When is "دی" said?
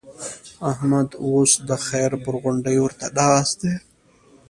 3.61-3.75